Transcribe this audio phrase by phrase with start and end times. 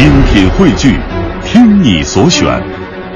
[0.00, 0.98] 精品汇聚，
[1.44, 2.46] 听你所选，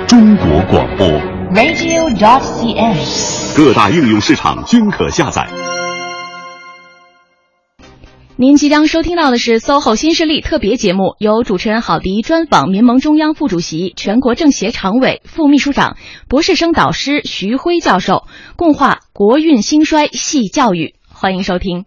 [0.06, 1.06] 中国广播。
[1.54, 3.56] radio.cn。
[3.56, 5.48] 各大应用市场均可下载。
[8.36, 15.96] 您即将收听到的是 SOHO 新势力特别节目，由主持人郝迪专访民盟中央副主席、全国政协常委、副秘书长、
[16.28, 18.26] 博士生导师徐辉教授，
[18.56, 20.96] 共话国运兴衰系教育。
[21.08, 21.86] 欢迎收听。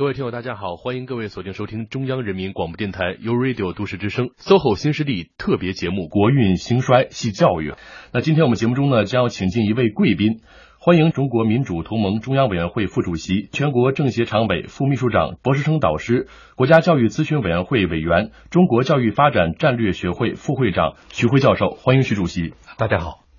[0.00, 7.72] 各位听友，大家好，欢迎各位锁定收听中央人民广播电台 u Radio 都市之声 SOHO 新势力特别节目《国运兴衰系教育》。
[8.10, 10.40] 那今天我们节目中呢，将要请进一位贵宾，
[10.78, 22.54] 欢迎中国民主同盟中央委员会副主席、全国政协常委、副秘书长、博士生导师、国家教育咨询委员会委员、中国教育发展战略学会副会长徐辉教授，欢迎徐主席。
[22.78, 23.29] 大家好。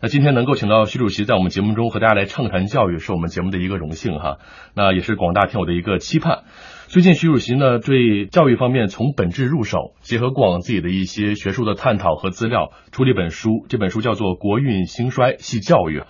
[0.00, 4.38] 那今天能够请到徐主席在我们节目中和大家来畅谈教育，是我们节目的一个荣幸哈。
[4.74, 6.44] 那也是广大听友的一个期盼。
[6.88, 13.64] 最近徐主席呢对教育方面从本质入手，结合过往自己的一些学术的探讨和资料，出了一本书。
[13.68, 16.00] 这本书叫做《国运兴衰系教育》。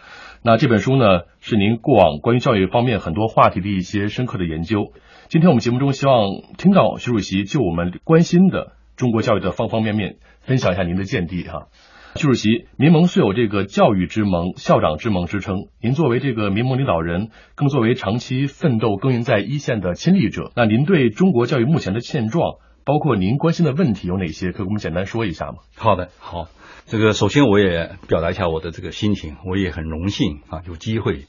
[0.42, 4.92] 那这本书呢是您过往关于教育方面很多话题的一些深刻的研究。
[5.28, 11.69] 今天我们节目中希望听到徐主席就我们关心的中国教育的方方面面分享一下您的见地哈。
[12.17, 15.67] 徐主席，民盟素有这个教育之盟、校长之盟之称。
[15.81, 24.53] 您作为这个民盟领导人，更作为长期奋斗耕耘在一线的亲历者，那您对中国教育目前的现状，包括您关心的问题有哪些？
[24.53, 25.55] 可以给我们简单说一下吗？
[25.75, 26.47] 好的，好。
[26.87, 31.25] 这个首先我也表达一下我的这个心情，我也很荣幸啊，有机会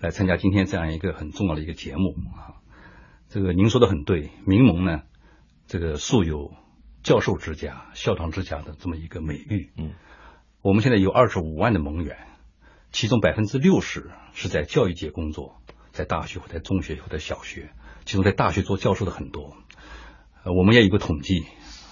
[0.00, 2.56] 来参加今天这样一个很重要的一个节目啊。
[3.28, 5.02] 这个您说的很对，民盟呢，
[5.66, 6.50] 这个素有
[7.02, 9.68] 教授之家、校长之家的这么一个美誉。
[9.76, 9.90] 嗯。
[10.62, 12.18] 我们现在有二十五万的盟员，
[12.92, 15.56] 其中百分之六十是在教育界工作，
[15.90, 17.70] 在大学或在中学或在小学，
[18.04, 19.56] 其中在大学做教授的很多。
[20.44, 21.46] 呃，我们也有个统计，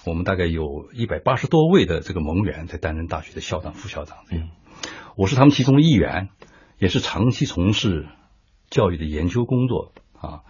[0.05, 4.19] 我们大概有一百八十多位的这个盟员在担任大学的校长、副校长。
[4.29, 4.49] 嗯，
[5.17, 6.29] 我是他们其中的一员，
[6.77, 8.07] 也是长期从事
[8.69, 10.43] 教育的研究工作啊。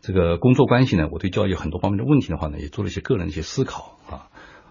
[0.00, 4.30] 这个工作关系呢，我对教育很多方面的问题的话呢，也做了一些个人的一些思考啊。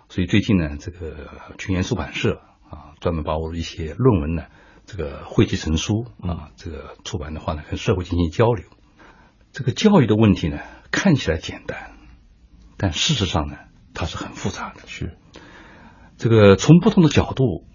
[0.09, 1.29] 所以最近呢，这个
[1.59, 2.41] 群研出版社。
[2.99, 4.43] 啊，专门把我的一些论文呢，
[4.85, 8.65] 这个汇集成书啊，这个出版的话呢，跟社会进行交流。
[9.51, 10.59] 这个教育的问题呢，
[10.91, 11.93] 看起来简单，
[12.77, 13.57] 但事实上呢，
[13.93, 14.81] 它是很复杂的。
[14.85, 15.17] 是，
[16.17, 17.65] 这个从不同的角度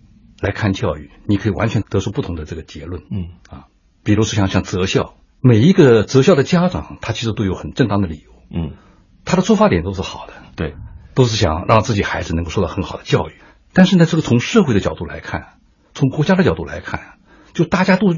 [0.41, 3.03] 来看教育，你可以完全得出不同的这个结论。
[3.11, 3.67] 嗯啊，
[4.05, 8.31] 比如说像像择校，每一个择校的家长，他其实都有很正当的理由。
[8.51, 8.77] 嗯，
[9.25, 10.77] 他的出发点都是好的，对，
[11.15, 13.35] 都是想让自己孩子能够受到很好的教育。
[13.75, 15.59] 但是呢，这个从社会的角度来看，
[15.93, 17.19] 从国家的角度来看，
[17.53, 18.15] 就大家都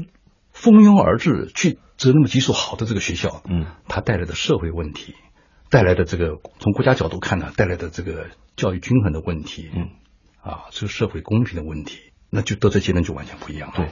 [0.53, 5.15] 蜂拥而至去择那么几所好的这个学校，嗯，它带来的社会问题，
[5.69, 9.89] 带来的这个从国家角度看呢，带来的这个教育均衡的问题，嗯，
[10.41, 13.75] 啊，这个社会公平的问题，那就得出结论就完全不一样了。
[13.75, 13.89] 对。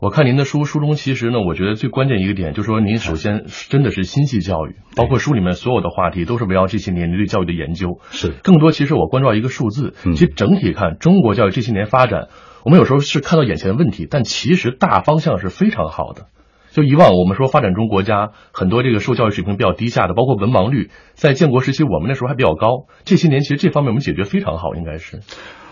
[0.00, 8.00] 我看您的书，书中其实呢，我觉得最关键一个点就是说，您首先真的是心系教育，包括书里面所有的话题都是围绕这些年您对教育的研究。
[8.10, 12.28] 是，更多其实我关注到一个数字，嗯、其实整体看中国教育这些年发展，
[12.64, 16.26] 我们有时候是看到眼前的问题，但其实大方向是非常好的。
[16.72, 25.20] 就以往我们说发展中国家很多这个受教育水平比较低下的，包括文盲率，在建国时期我们那时候还比较高，这些年其实这方面我们解决非常好，应该是。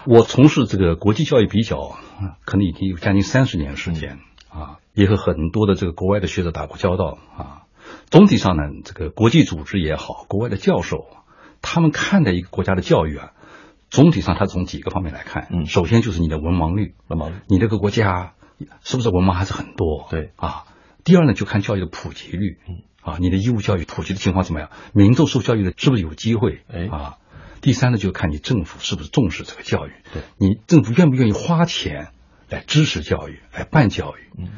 [0.06, 1.96] 我从事这个国际教育比较，
[2.44, 4.18] 可能已经有将近三十年时间。
[4.48, 7.62] 啊，也和很多的这个国外的学者打过交道啊。
[8.10, 11.06] 总体上呢，这个国际组织也好，国外的教授，
[11.62, 13.30] 他们看待一个国家的教育啊，
[13.88, 15.48] 总体上他从几个方面来看。
[15.50, 18.34] 嗯，首先就是你的文盲率，文盲率，你这个国家
[18.82, 20.06] 是不是文盲还是很多？
[20.10, 20.64] 对啊。
[21.02, 22.58] 第二呢，就看教育的普及率。
[22.68, 24.68] 嗯，啊，你的义务教育普及的情况怎么样？
[24.92, 26.60] 民众受教育的是不是有机会？
[26.70, 27.16] 哎啊。
[27.62, 29.92] 第三呢，就看你政府是不是重视这个教育。
[30.12, 32.08] 对，你政府愿不愿意花钱？
[32.50, 34.30] 来支持教育，来办教育。
[34.36, 34.50] 嗯，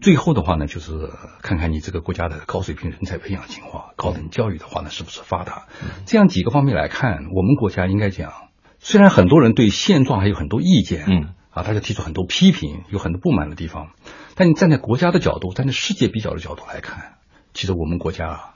[0.00, 1.10] 最后的话呢，就是
[1.42, 5.66] 看看你这个国家的高水平人才培养情况，高等教育的话呢，是不是发达？
[5.82, 8.32] 嗯、这样几个方面来看，我们国家应该讲，
[8.78, 13.90] 虽然很多人对现状还有很多意见，嗯，啊，大家提出很多批评，有很多不满的地方，
[14.36, 17.14] 但你站在国家的角度，站在世界比较的角度来看，
[17.52, 18.54] 其实我们国家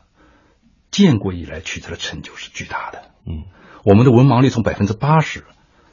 [0.93, 3.11] 建国以来取得的成就是巨大的。
[3.27, 3.45] 嗯，
[3.85, 5.45] 我们的文盲率从百分之八十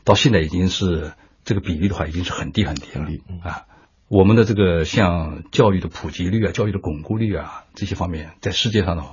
[0.03, 1.13] 到现在已经是。
[1.45, 3.05] 这个比例的话已经是很低很低了
[3.43, 3.65] 啊！
[4.07, 9.03] 我们的这个像教育的普及率啊、教育的巩固率啊这些方面，在世界上的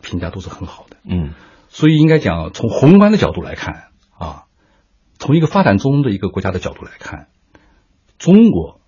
[0.00, 0.98] 评价都是很好的。
[1.02, 1.34] 嗯，
[1.68, 4.44] 所以应该讲，从宏观的角度来看啊，
[5.18, 7.26] 从一个发展中的一个国家的角度来看，
[8.18, 8.80] 中国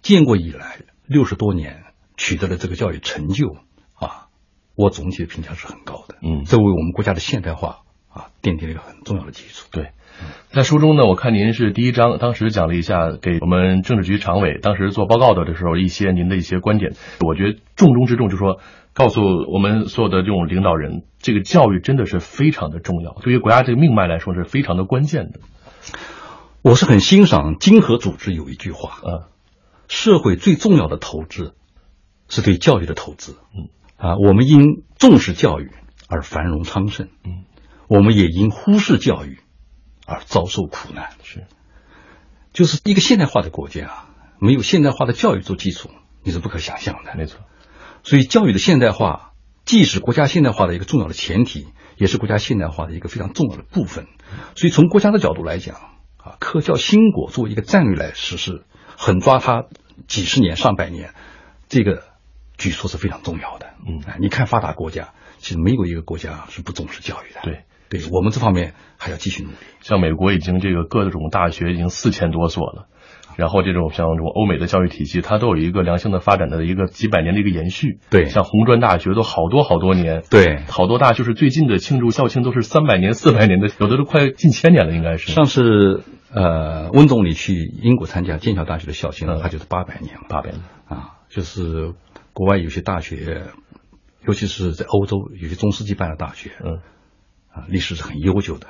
[0.00, 1.84] 建国以来六十多年
[2.16, 3.54] 取得的这个教育成就
[3.96, 4.28] 啊，
[4.76, 6.16] 我总体的评价是很高的。
[6.22, 7.80] 嗯这为我们国家的现代化
[8.14, 9.66] 啊奠定了一个很重要的基础。
[9.72, 9.90] 对，
[10.50, 16.92] 在书中呢，我看您是第一章，当时讲了一下给我们政治局常委当时做报告的的时候一些您的一些观点。
[17.20, 18.60] 我觉得重中之重就是说，
[18.92, 19.20] 告诉
[19.52, 25.40] 我们所有的这种领导人，这个教育真的是非常的重要，对于国家这个命脉来说是非常的关键的。
[26.62, 29.28] 我是很欣赏经合组织有一句话，啊，
[29.88, 31.54] 社会最重要的投资
[32.28, 33.36] 是对教育的投资。
[33.54, 35.70] 嗯啊，我们因重视教育
[36.08, 37.44] 而繁荣昌盛，嗯，
[37.88, 39.38] 我们也因忽视教育
[40.06, 41.10] 而遭受苦难。
[41.22, 41.46] 是，
[42.52, 44.10] 就是一个现代化的国家啊，
[44.40, 45.90] 没有现代化的教育做基础，
[46.22, 47.14] 你是不可想象的。
[47.16, 47.40] 没错。
[48.02, 49.32] 所以，教育的现代化
[49.64, 54.06] 既是国家现代化的一个重要的前提，也是国家现代化的一个非常重要的部分。
[54.54, 55.76] 所以，从国家的角度来讲，
[56.18, 58.64] 啊，科教兴国作为一个战略来实施，
[58.98, 59.64] 狠抓它
[60.06, 61.14] 几十年、上百年，
[61.68, 62.02] 这个
[62.58, 63.70] 举措是非常重要的。
[63.86, 67.40] 嗯啊，你看发达国家，其实没有一个国家是不重视教育的。
[67.42, 69.56] 对，对我们这方面还要继续努力。
[69.80, 72.86] 像美国已经这个各种大学已经四千多所了，
[73.36, 77.98] 然后这种像这种欧美的教育体系，它都有一个良性的发展的一个几百年的一个延续。
[78.10, 80.22] 对像红砖大学都好多好多年。
[80.30, 85.32] 对，好多大就是最近的庆祝校庆都是三百年、四百年的，有的都快近千年了，应该是。
[85.32, 86.02] 上次
[86.32, 90.26] 呃，温总理去英国参加剑桥大学的校庆，嗯就是八百年嘛。
[90.28, 90.60] 八百年。
[90.88, 91.92] 啊，就是
[92.32, 93.44] 国外有些大学，
[94.26, 96.80] 尤其是在欧洲有些中世纪办的大学，嗯，
[97.54, 98.66] 啊，历史是很悠久的，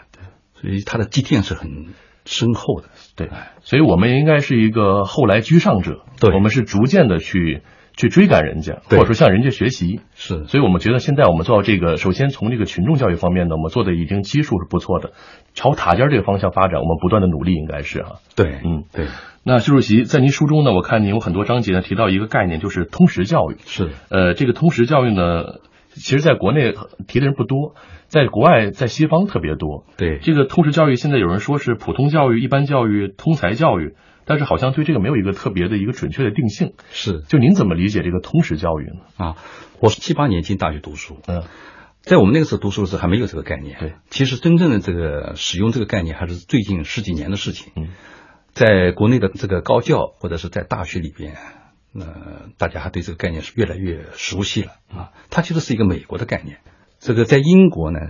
[0.61, 1.95] 所以它的积淀是很
[2.27, 2.89] 深厚的。
[3.17, 3.31] 对，
[3.63, 7.63] 所以我们应该是一个后来居上者，对我们是逐渐的去
[7.97, 10.01] 去追赶人家，或者说向人家学习。
[10.15, 15.13] 是，所以我们觉得现在我们做到这个，首先从这个群众教育方面呢，我们做的已经基数是不错的，
[15.55, 18.17] 朝塔尖这个方向发展，我们不断的努力，应该是哈。
[18.35, 19.07] 对，嗯，对，
[19.45, 23.59] 那习主席在您书中呢，我看您有很多章节呢提到一个概念，就是通识教育。
[23.65, 25.45] 是，呃，这个通识教育呢，
[25.94, 26.75] 其实在国内
[27.06, 27.75] 提的人不多，
[28.06, 29.85] 在国外在西方特别多。
[29.96, 33.94] 对，这个通识教育现在有人说是普通教育、一般教育、通才教育，
[34.25, 36.75] 但是好像对这个没有一个特别的一个准确的定性。
[36.91, 39.00] 是就您怎么理解这个通识教育呢？
[39.17, 39.37] 啊，
[39.81, 41.43] 我是七八年进大学读书，嗯
[42.02, 43.79] 在我们那个时候读书的时候还没有这个概念。
[43.81, 47.73] 对，其实真正的这个使用这个概念还是最近十几年的事情。
[47.76, 47.88] 嗯，
[48.52, 51.35] 在国内的这个高教或者是在大学里边，
[51.94, 55.12] 呃，大家还对这个概念是越来越熟悉了啊。
[55.31, 56.61] 它其实是一个美国的概念。
[56.99, 58.00] 这个在英国呢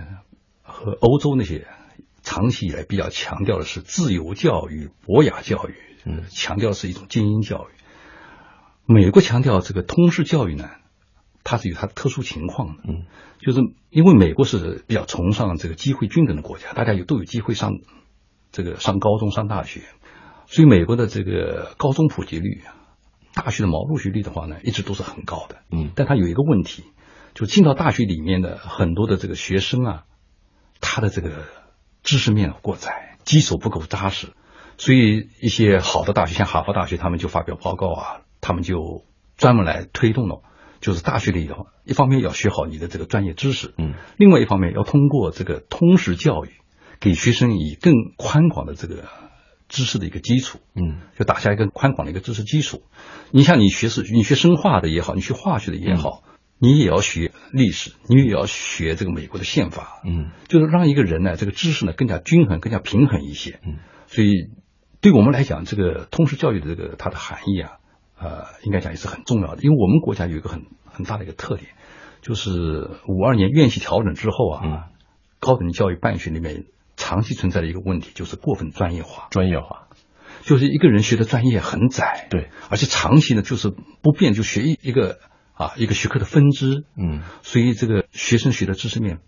[0.63, 1.67] 和欧洲那些
[2.23, 7.73] 长期以来比较强调的是自由教育、博雅教育，嗯强调的是一种精英教育。
[8.87, 10.69] 美国强调这个通识教育呢，
[11.43, 12.83] 它是有它的特殊情况的。
[12.87, 13.05] 嗯
[13.37, 13.59] 就是
[13.91, 17.73] 因为美国是比较崇尚这个机会均等的国家，大家有都有机会上
[18.51, 19.81] 这个上高中、上大学，
[20.47, 22.63] 所以美国的这个高中普及率、
[23.35, 25.57] 大学的毛入学率的话呢，一直都是很高的。
[25.69, 26.85] 嗯但它有一个问题，
[27.33, 30.03] 就进到大学里面的很多的这个学生啊，
[30.79, 31.45] 他的这个
[32.01, 34.29] 知识面过窄，基础不够扎实，
[34.77, 39.03] 所以一些好的大学，像哈佛大学，他们就发表报告啊，他们就
[39.37, 40.41] 专门来推动了。
[40.81, 46.51] 就是大学里头，一方面要学好你的这个专业知识，嗯另外一方面要通过这个通识教育，
[46.99, 49.05] 给学生以更宽广的这个
[49.67, 52.83] 知识的一个基础，嗯就打下一个宽广的一个知识基础。
[53.31, 56.23] 你像你学是，你学生化的也好，你学化学的也好，
[56.59, 63.59] 你也要学历史，你也要学这个美国的宪法，嗯就是让一个人呢，这个知识呢更加均衡、更加平衡一些。
[63.65, 64.49] 嗯，所以
[65.01, 67.71] 对我们来讲，这个通识教育的这个它的含义啊，
[68.19, 69.63] 呃，应该讲也是很重要的。
[69.63, 71.71] 因为我们国家有一个很很大的一个特点，
[72.21, 72.51] 就是
[73.07, 74.83] 五二年院系调整之后啊，嗯
[75.39, 76.65] 高等教育办学里面
[76.97, 79.87] 长期存在的一个问题，就是过分专业化，专业化。
[80.43, 83.71] 就是一个人学的专业很窄，对，而且长期呢就是
[84.01, 85.17] 不变，就学一一个
[85.53, 89.19] 啊一个学科的分支，嗯所以这个学生学的知识面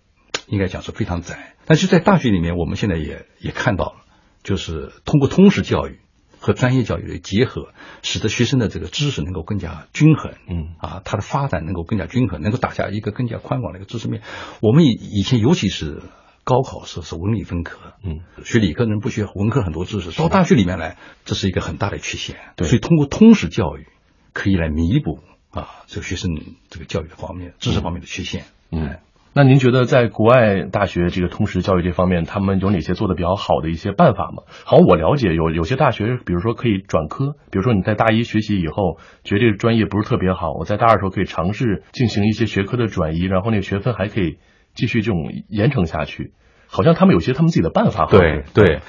[0.47, 1.55] 应该讲是非常窄。
[1.65, 4.05] 但是在大学里面，我们现在也也看到了，
[4.43, 5.99] 就是通过通识教育
[6.39, 7.69] 和专业教育的结合，
[8.03, 14.21] 使得学生的这个知识能够更加均衡，嗯啊，他的发展能够更加均衡，能够打下一个更加宽广的一个知识面。
[14.61, 16.03] 我们以以前尤其是
[16.47, 22.37] 高考是是文理分科，嗯，学理科的人不学文科很多知识，到大学里面来，这是一个很大的缺陷。
[22.55, 23.85] 对所以通过通识教育
[24.31, 25.19] 可以来弥补
[25.51, 26.31] 啊这个学生
[26.69, 28.45] 这个教育的方面、知识方面的缺陷。
[28.71, 29.01] 嗯哎。
[29.33, 34.43] 那您觉得在国外大学这个通识教育这方面，他们有哪些做的比较好的一些办法吗？
[34.63, 44.37] 好像我了解有有些大学，比如说可以转科，比如说你在大一学习以后，觉得这个专业不是特别好，我在大二的时候可以尝试进行一些学科的转移，然后那个学分还可以
[44.77, 46.31] 继续这种严惩下去。
[46.67, 48.05] 好像他们有些他们自己的办法。
[48.05, 48.81] 对对，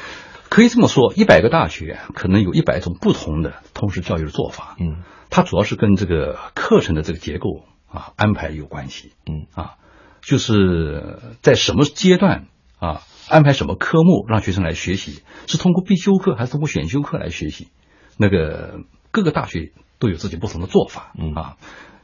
[0.49, 4.77] 可以这么说，一百个大学可能有一百种不同的通识教育的做法。
[4.79, 9.13] 嗯它主要是跟这个课程的这个结构啊安排有关系。
[9.27, 9.75] 嗯啊，
[10.23, 12.47] 就是在什么阶段
[12.79, 17.69] 啊安排什么科目让学生来学习，是通过必修课还是通过选修课来学习？
[18.17, 18.81] 那个
[19.11, 21.13] 各个大学都有自己不同的做法。
[21.19, 21.57] 嗯啊，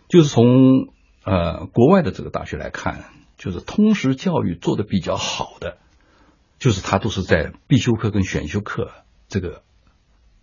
[0.08, 0.88] 就是从
[1.24, 3.04] 呃国外的这个大学来看，
[3.44, 5.76] 就是通识教育做的比较好的，
[6.58, 8.90] 就是它都是在必修课跟选修课
[9.28, 9.60] 这个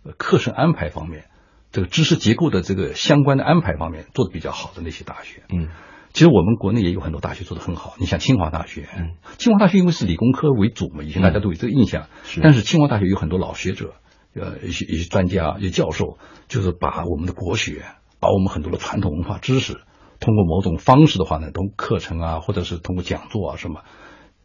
[0.04, 1.24] 呃课程安排方面，
[1.72, 5.42] 这个知识结构的这个相关的安排方面做的比较好的那些大学。
[5.48, 5.68] 嗯
[6.12, 13.94] 其实我们国内也有很多大学做得很好，你像清华大学，嗯，清华大学因为是理工科为主嘛，以前大家都有这个印象，是但是清华大学有很多老学者，
[14.34, 17.86] 呃，一些一些专家、一些教授，就是把我们的国学，
[18.20, 19.80] 把我们很多的传统文化知识，
[20.22, 23.82] 通过某种方式的话呢，通过课程啊，或者是通过讲座啊什么，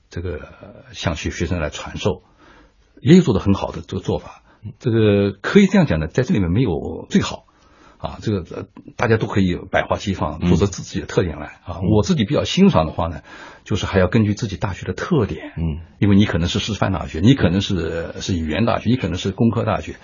[0.10, 2.24] 这个呃向学学生来传授，
[3.00, 4.42] 也有做得很好的这个做法。
[4.80, 7.46] 这个可以这样讲的，在这里面没有最好。
[8.00, 11.80] 啊，这个呃，大家都可以百花齐放，做出自己的特点来啊。
[11.82, 13.22] 我自己比较欣赏的话呢，
[13.64, 19.96] 就是还要根据自己大学的特点，嗯，因为你可能是师范大学，你可能是是语言大学，你可能是工科大学，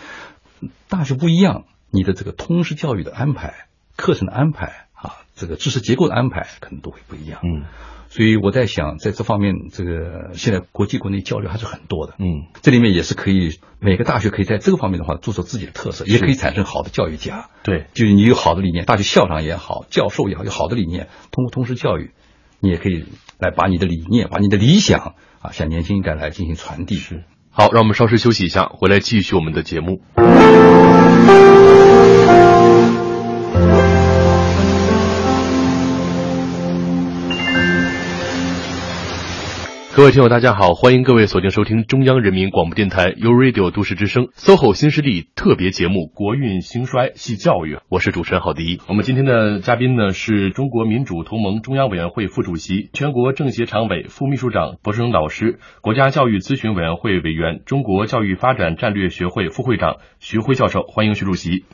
[0.89, 7.41] 大学不一样，你的这个通识教育的安排、课程的安排啊，这个知识结构的安排可能都会不一样。
[7.43, 7.65] 嗯
[8.09, 12.13] 所以我在想，在这方面，这个现在国际国内交流还是很多的。
[12.19, 17.49] 嗯这里面也是可以，每个大学可以在这个方面的话做出自己的特色，也可以产生好的教育家。
[17.63, 22.11] 对，就是你有好的理念，大学校长也好，教授也好，有好的理念，通过通识教育，
[22.59, 23.03] 你也可以
[23.39, 26.97] 来把你的理念、把你的理想啊，向年轻一代来进行传递。
[26.97, 27.23] 是。
[27.49, 30.03] 好，让我们稍事休息一下，回来继续我们的节目。
[39.95, 48.81] 各位听友，大家好，欢迎各位锁定收听中央人民广播电台 u Radio 都市之声 SOHO 新势力特别节目《国运兴衰系教育》，我是主持人郝迪。
[48.87, 61.65] 我们今天的嘉宾呢是中国民主同盟中央委员会副主席、全国政协常委、副秘书长、博士生导师、国家教育咨询委员会委员、中国教育发展战略学会副会长徐辉教授，欢迎徐主席。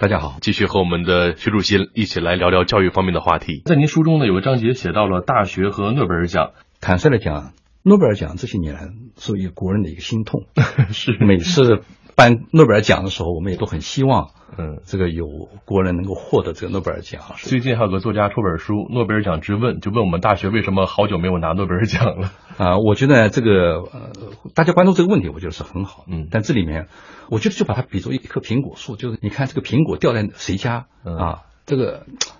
[0.00, 3.62] 大家好，继续和我们的徐主席一起来聊聊教育方面的话题。
[3.66, 7.52] 在您书中呢，有个章节写到了大学和诺贝尔奖，坦率的讲，
[7.88, 10.42] 诺贝尔奖这些年来作为国人的一个心痛。
[10.92, 11.80] 是每次
[12.14, 15.26] 颁诺贝尔奖的时候，我们也都很希望，嗯，这个有
[15.64, 17.22] 国人能够获得这个诺贝尔奖。
[17.36, 22.32] 最近还有个作家出本书《诺贝尔奖之问》，就问我们大学为什么好久没有拿诺贝尔奖了。
[22.56, 24.10] 啊、我觉得这个呃，
[24.54, 26.04] 大家关注这个问题，我觉得是很好。
[26.08, 26.88] 嗯但这里面，
[27.30, 32.37] 我觉得就把它比作一棵苹果树，就是你看这个苹果掉在谁家、嗯啊，这个呃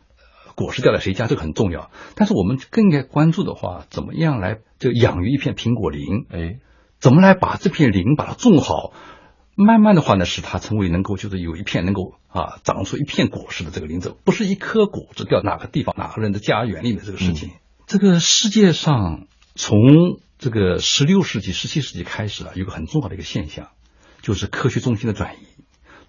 [0.59, 1.93] 果实掉在谁家，这个很重要。
[2.17, 6.27] 但是我们更应该关注的话，怎么样来就养育一片苹果林？
[6.31, 6.59] 哎，
[6.99, 8.93] 怎么来把这片林把它种好？
[9.55, 17.53] 慢慢的话呢，使它成为能够就是有一片能够啊长出一片果实的这个林子，不是一颗果子掉哪个地方哪个人的家园里面这个事情。
[17.87, 19.79] 这个世界上从
[20.39, 23.69] 这个十六世纪、十七世纪开始啊，有个很重要的一个现象，
[24.23, 25.47] 就是科学中心的转移。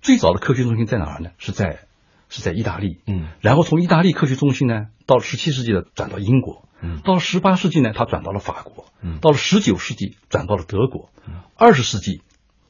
[0.02, 1.32] 最早的科学中心在哪儿呢？
[1.40, 1.88] 是在
[2.30, 3.02] 是在意大利。
[3.06, 12.22] 嗯然后从意大利科学中心呢，到了十七世纪的转到英国，嗯到了十八世纪呢，他转到了法国，嗯到了十九世纪转到了德国，嗯二十世纪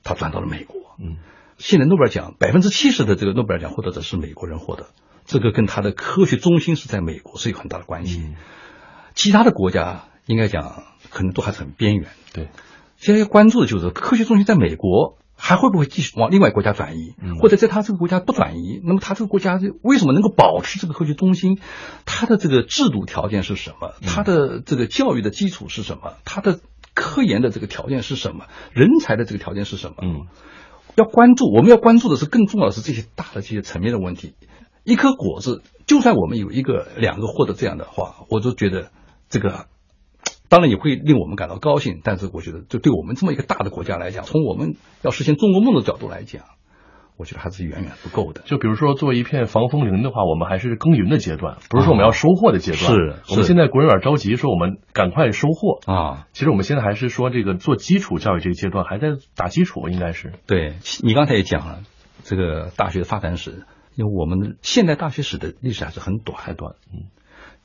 [0.03, 0.95] 他转到了美国。
[0.97, 1.17] 嗯
[1.57, 4.87] 现在诺贝尔奖百分之七十的这个诺贝尔奖获得者是美国人获得，
[5.25, 8.21] 这个跟他的科学中心是在美国是有很大的关系。
[8.23, 8.35] 嗯，
[9.13, 12.09] 其他的国家应该讲可能都还是很边缘。
[12.31, 12.47] 对，
[12.95, 21.59] 现在要关注的就是科学中心在美国还会不会继续往另外国家转移，嗯或者在他这个国家不转移，那么他这个国家为什么能够保持这个科学中心？
[22.05, 23.93] 它的这个制度条件是什么？
[24.05, 26.15] 它的这个教育的基础是什么？
[26.25, 26.59] 它的
[26.93, 28.45] 科研的这个条件是什么？
[28.73, 29.95] 人才的这个条件是什么？
[30.01, 30.27] 嗯
[30.95, 34.33] 要关注，我们要关注的是更重要的是这些大的这些层面的问题。
[34.83, 38.91] 一颗果子，就算我们有一个、两个获得这样的话，我都觉得
[39.29, 39.67] 这个
[40.49, 42.01] 当然也会令我们感到高兴。
[42.03, 46.43] 但是我觉得，就对我们这么一个大的国家来讲，从我们要实现中国梦的角度来讲，
[47.17, 48.41] 我觉得还是远远不够的。
[48.45, 52.81] 就比如说做一片防风林的话，我们还是耕耘的阶段，不是说我们要收获的阶段。
[52.81, 55.79] 是是我们现在国人有点着急，说我们赶快收获。
[55.85, 60.33] 啊，其实我们现在还是说这个做基础教育这个阶段还在打基础，应该是。
[60.47, 61.81] 对你刚才也讲了，
[62.23, 63.65] 这个大学的发展史，
[63.95, 67.11] 因为我们现代大学史的历史还是很短，还短，嗯，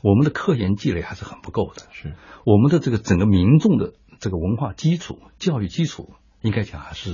[0.05, 1.83] 我们的科研积累还是很不够的。
[1.93, 6.11] 是，我们的这个整个民众的这个文化基础、教育基础，
[6.43, 7.11] 应该讲还是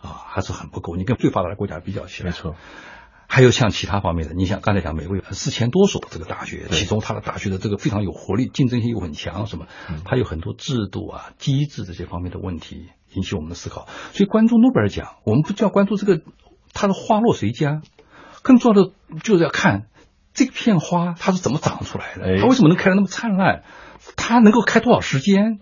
[0.00, 0.96] 啊还是很不够。
[0.96, 2.54] 你跟最发达的国家比较起来，没错，
[3.28, 9.66] 还有像其他方面的，你像刚才讲美国有四千多所这个大学，其中它的大学的这个非常有活力，竞争性又很强，什么，
[10.06, 13.86] 它有很多制度啊、机制这些方面的问题引起我们的思考。
[14.12, 16.22] 所以关注诺贝尔奖，我们不就要关注这个
[16.72, 17.82] 它的花落谁家，
[18.42, 19.88] 更重要的就是要看
[20.34, 23.62] 这片花它是怎么长出来的，它为什么能开得那么灿烂，
[24.16, 25.60] 它能够开多少时间，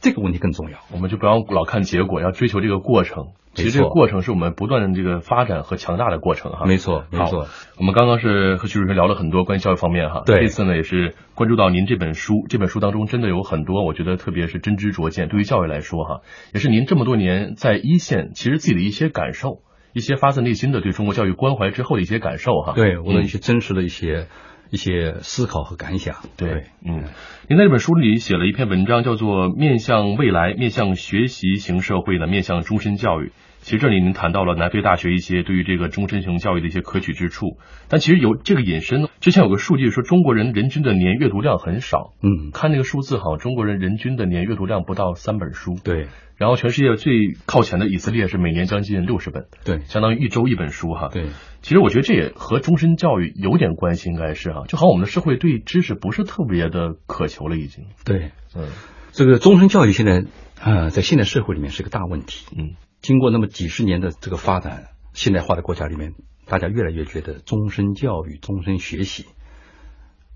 [0.00, 0.78] 这个问题更重要。
[0.92, 3.32] 我们就不要老看结果，要追求这个过程。
[3.54, 6.66] 其实这个过程是我们不断的这个发展和强大的过程哈。
[6.66, 7.46] 没错，没错。
[7.78, 10.24] 我们刚刚是和徐主任聊了很多关于教育方面哈。
[10.26, 10.40] 对。
[10.40, 15.28] 这次呢也是关注到您这本书，这本书当中真的有很多，我觉得特别是真知灼见。
[15.28, 16.20] 对于教育来说哈，
[16.52, 19.60] 也是您这么多年在一线，其实自己的一些感受，
[19.94, 22.74] 一些发自内心的对中国教育关怀之后的一些感受哈。
[22.74, 24.26] 对，我的一些真实的一些。
[24.70, 27.04] 一些思考和感想，对，嗯，
[27.48, 33.26] 您在这本书里写了一篇文章，叫做《面向未来，面向学习型社会的面向终身教育》。
[33.64, 37.56] 其实这里您谈到了南非大学一些对于这个终身型教育的一些可取之处，
[37.88, 39.08] 但其实有这个引申。
[39.20, 46.08] 之前有个数据说，中国人人均的年阅读量很少，嗯，看那个数字，好像中国人人均的年阅读量不到三本书，对。
[46.36, 47.14] 然后全世界最
[47.46, 51.08] 靠前的以色列是每年将近六十本，对，相当于一周一本书哈。
[51.10, 51.28] 对，
[51.62, 57.86] 其实我觉得这也和终身教育有点关系，应该是哈，就好像我们的社会对知识不是特别的渴求了，已经。
[58.04, 58.66] 对，嗯，
[59.12, 60.24] 这个终身教育现在
[60.60, 62.46] 啊，在现代社会里面是个大问题。
[62.58, 66.14] 嗯，经过那么几十年的这个发展，现代化的国家里面，
[66.46, 69.26] 大家越来越觉得终身教育、终身学习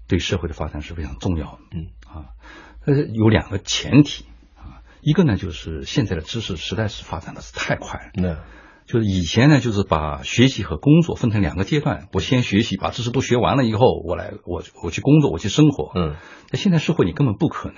[0.07, 1.59] 对社会的发展是非常重要的。
[1.73, 2.37] 嗯啊，
[2.85, 4.85] 但是有两个前提啊。
[5.01, 8.11] 一个呢，就是现在的知识实在是发展的是太快了。
[8.15, 8.45] 那，
[8.85, 12.09] 就是以前呢，就是把学习和工作分成两个阶段。
[12.13, 15.93] 我先学习，把知识都学完了以后，我来我我去工作，我去生活。
[15.95, 16.17] 嗯，
[16.53, 17.77] 那现在社会，你根本不可能，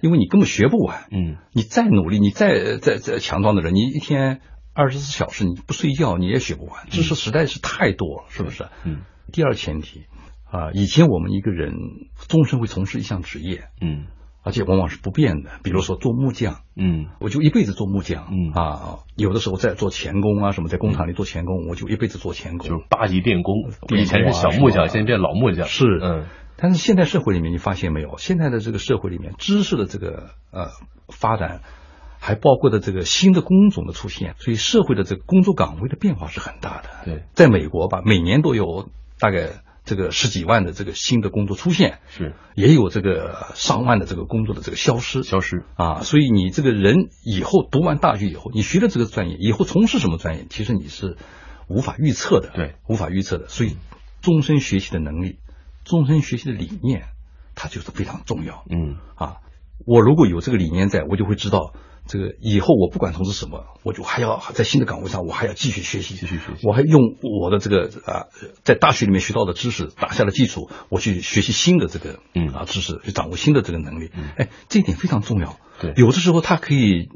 [0.00, 1.06] 因为你根本学不完。
[1.10, 4.40] 嗯，你再努力，你再再再强壮的人，你一天
[4.74, 6.86] 二十四小时你不睡觉，你也学不完。
[6.88, 8.66] 知识实在是太多了，是不是？
[8.84, 9.02] 嗯。
[9.32, 10.04] 第二前提
[10.50, 11.74] 啊，以前我们一个人
[12.28, 13.64] 终身会从事一项职业。
[13.80, 14.06] 嗯。
[14.42, 23.56] 而且往往是不变的，比如说做木匠，嗯，我就一辈子做木匠，嗯啊，有的时候在做钳工啊什么，在工厂里做钳工，我就一辈子做钳工，就是八级电工，
[23.98, 30.68] 以前是小木匠，现在变老木匠，是，嗯，但是现在社会里面你发现没有，现在的这个社会里面知识的这个呃
[31.08, 31.62] 发展，
[32.18, 36.90] 还包括的这个新的工种的出现，所以社会的这个工作岗位的变化是很大的。
[37.04, 38.88] 对，在美国吧，每年都有
[39.18, 39.62] 大概。
[39.88, 51.16] 这个十几万的这个新的工作出现，是也有这个上万的这个工作的这个消失，消失啊，所以你这个人以后读完大学以后，你学了这个专业，以后从事什么专业，其实你是
[51.68, 53.46] 无法预测的，对，无法预测的。
[53.46, 53.76] 所以
[54.22, 55.38] 终身学习的能力，
[55.86, 57.04] 终身学习的理念，
[57.54, 58.64] 它就是非常重要。
[58.68, 59.36] 嗯啊，
[59.86, 61.72] 我如果有这个理念在，我就会知道。
[62.08, 66.64] 这个以后我不管从事什么，我就还要在新的岗位上，我还要继续学习，继续学习。
[66.64, 68.30] 我还用我的这个啊，
[68.62, 74.12] 在大学里面学到的知识打下了基础，我去学习新的这个嗯啊知识，去掌握新的这个能力。
[74.36, 75.56] 哎，这一点非常重要。
[75.80, 77.08] 对，有的时候它可以，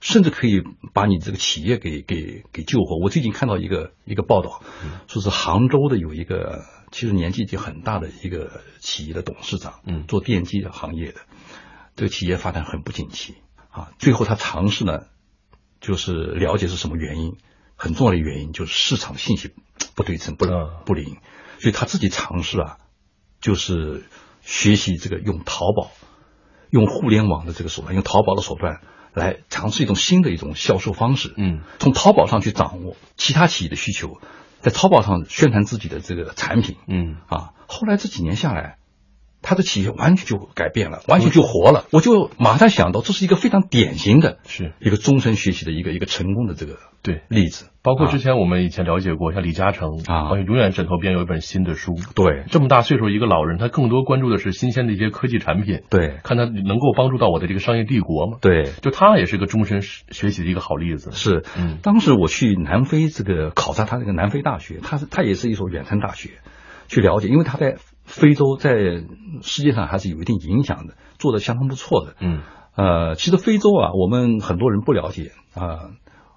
[0.00, 2.98] 甚至可以把你这个企业给给给救活。
[2.98, 4.60] 我最近看到一个一个报道，
[5.06, 11.22] 说是杭州的有一个其实年纪已经很大的一个企业的董事长，嗯，做电机的行业的，
[11.96, 13.34] 这个企业发展很不景气。
[13.70, 15.06] 啊，最后他尝试呢，
[15.80, 17.38] 就是了解是什么原因，
[17.74, 19.50] 很重要的原因就是市场信息
[19.96, 20.44] 不对称、不
[20.84, 21.16] 不灵，
[21.58, 22.76] 所以他自己尝试啊，
[23.40, 24.04] 就是
[24.42, 25.90] 学习这个用淘宝、
[26.68, 28.82] 用互联网的这个手段，用淘宝的手段
[29.14, 31.32] 来尝试一种新的一种销售方式。
[31.38, 34.20] 嗯，从淘宝上去掌握其他企业的需求，
[34.62, 36.76] 在淘宝上宣传自己的这个产品。
[36.86, 38.78] 嗯，啊，后来这几年下来。
[39.42, 41.84] 他的企业完全就改变了，完全就活了。
[41.90, 47.68] 我就马上想到，这是一个非常典型的，是一个终身学习的一个一个成功的这个对例子。
[47.82, 51.94] 包括之前我们以前了解过，像李嘉诚啊，永远枕头边有一本新的书。
[52.14, 55.80] 对，这么大岁数一个老人，他更多关注的是新鲜的一些科技产品。
[55.90, 58.38] 对，看他能够帮助到我的这个商业帝国吗？
[58.40, 61.10] 对，就他也是个终身学习的一个好例子。
[61.10, 66.30] 是，嗯，当时我去南非这个考察他那个南非大学，他是他也是一所远程大学，
[66.86, 67.78] 去了解，因为他在。
[68.04, 68.74] 非洲在
[69.42, 72.16] 世界上还是有一定影响的，做的相当不错的。
[72.20, 72.42] 嗯，
[72.76, 75.90] 呃，其实非洲啊，我们很多人不了解啊。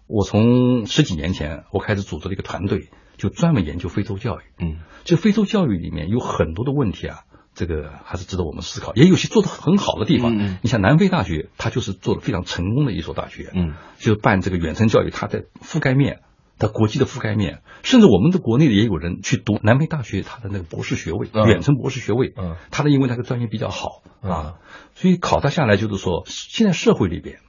[0.07, 4.41] 我从十几年前我开始组织了一个团队，就专门研究非洲教育。
[4.59, 7.21] 嗯，这非洲教育里面有很多的问题啊，
[7.55, 8.93] 这个还是值得我们思考。
[8.93, 10.37] 也有些做的很好的地方。
[10.37, 13.49] 嗯，你像南非大学，它就是做的非常成功的一所大学。
[13.55, 16.19] 嗯，就是办这个远程教育，它在覆盖面。
[16.57, 24.55] 的国际的覆盖面，甚至我们的国内的也有人去读南非大学，他的那个博士学位，远程博士学位，嗯，他的因为那个专业比较好啊，
[24.93, 27.39] 所以考察下来就是说，现在社会里边，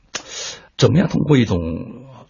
[0.77, 1.59] 怎么样通过一种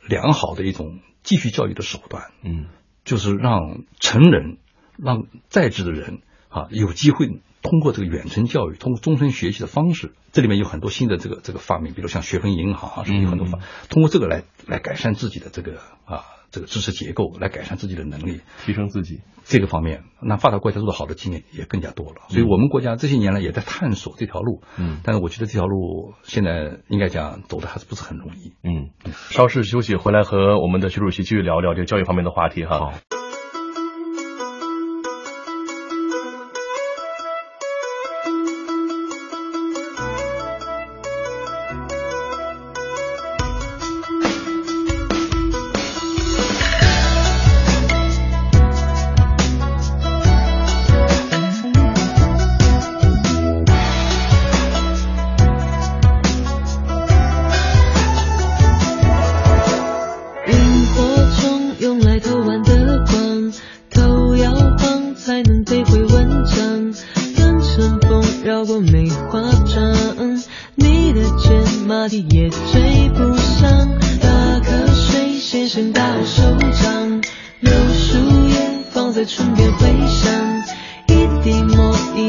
[0.07, 2.67] 良好的一种继续教育的手段，嗯，
[3.05, 4.59] 就是让成人、
[4.99, 7.41] 让在职的人啊有机会。
[7.63, 22.23] 通过这个远程教育，通过终身学习的方式，这里面有很多新的这个这个发明，比如像学分银行啊，什么有很多方，通过这个来来改善自己的这个啊这个知识结构，来改善自己的能力，提升自己这个方面，那发达国家做的好的经验也更加多了。
[22.29, 28.91] 所以我们国家这些年来也在探索这条路，嗯，但是我觉得这条路现在应该讲走的还是不是很容易，嗯，
[29.31, 32.79] 稍事休息回来和我们的徐主席继续聊聊这个教育方面的话题哈。
[32.79, 33.16] 好。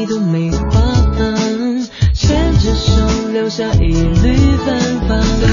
[0.08, 0.80] 的梅花
[1.18, 5.47] 糖牵着手留下一缕芬芳。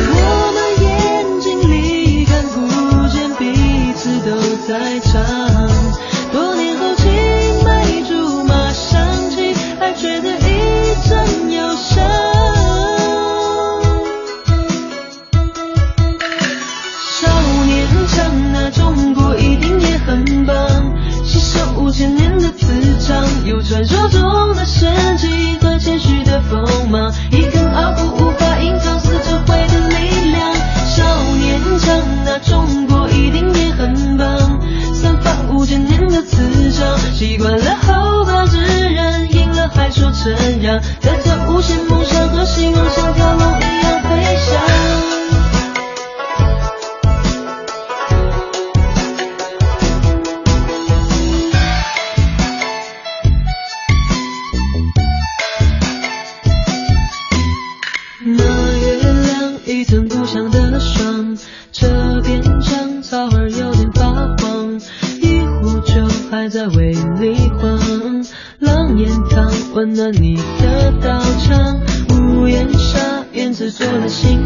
[73.77, 74.44] 做了心。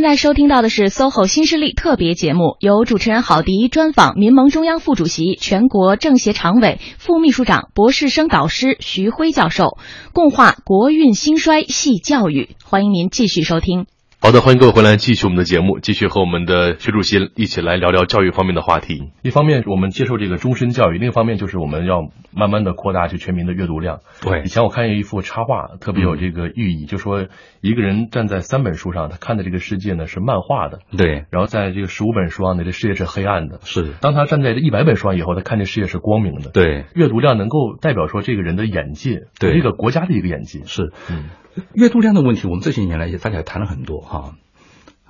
[0.00, 9.76] 现在收听到的是 SOHO 新势力特别节目，由主持人郝迪专访民盟中央副主席、全国政协常委、副秘书长、博士生导师徐辉教授，
[10.14, 12.48] 共话国运兴衰系教育。
[12.64, 13.84] 欢迎您继续收听。
[14.22, 19.10] 好的，欢迎各位回来继续我们的节目，继续和我们的徐主席一起来聊聊教育方面的话题。
[19.22, 24.00] 一方面我们接受这个终身教育，另一方面就是我们要慢慢的扩大这全民的阅读量。
[24.20, 27.28] 对以前我看见一幅插画，特别有这个寓意，就说
[27.62, 33.60] 一个人站在三本书上，他看的这个世界呢是漫画的，对，然后在这个十五本书上呢，这世界是黑暗的。
[33.64, 36.50] 是，当他站在这一百本书上以后，他看这世界是光明的。
[36.50, 40.60] 对，阅读量能够代表说这个人的眼界，对这个国家的一个眼界。
[40.66, 40.92] 是。
[41.10, 41.30] 嗯
[41.74, 44.36] 阅读量的问题，我们这些年来也大家也谈了很多哈。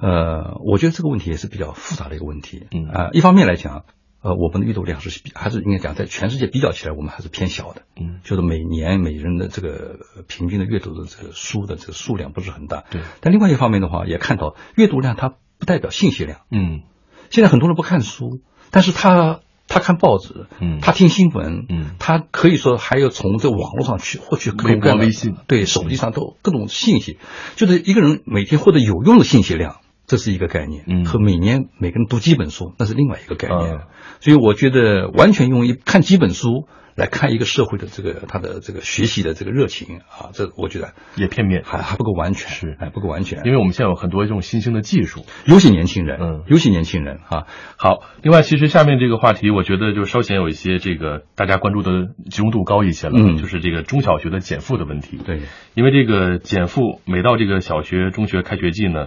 [0.01, 2.67] 呃，我觉得这个问题也是比较复杂的一个问题。
[2.73, 3.85] 嗯啊、一方面来讲，
[4.23, 7.83] 呃，我们的阅读量是比还是应该讲，在全世界比较起来，我们还是偏小的。
[8.01, 12.85] 嗯就是每年每人的这个呃平均的阅读的这个书的这个数量不是很大。
[12.91, 13.03] 对。
[13.21, 16.41] 但另外一方面的话，也看到阅读量它不代表信息量。
[16.51, 16.83] 嗯
[17.29, 20.81] 现在很多人不看书，但是他他看报纸，嗯。
[20.83, 21.93] 他听新闻，嗯。
[21.99, 25.37] 他可以说还要从这网络上去获取各种各样的微信。
[25.47, 27.17] 对手机上都各种信息，
[27.57, 31.07] 就是一个人每天获得有用的信息量，这是一个概念，嗯。
[31.07, 33.71] 和每年每个人读几本书，那是另外一个概念。
[33.77, 33.81] 嗯
[34.21, 42.77] 所以我觉得完全用一看几本书来看一个社会的这个他的这个学习的这个热情啊，这我觉得也片面，还还不够完全，是。
[42.79, 45.25] 还不够完全，因为我们现在有很多这种新兴的技术。
[45.47, 46.43] 尤其年轻人，嗯。
[46.47, 47.47] 尤其年轻人啊，
[47.79, 53.39] 好，另外，其实下面这个话题，我觉得就稍显有一些这个大家关注的集中度高一些了，嗯。
[53.39, 55.17] 就是这个中小学的减负的问题。
[55.25, 55.41] 对，
[55.75, 59.07] 因为这个减负，每到这个小学、中学开学季呢，